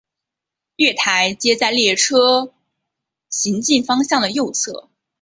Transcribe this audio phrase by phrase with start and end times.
[0.77, 2.51] 月台皆在列车
[3.29, 4.89] 行进方面的右侧。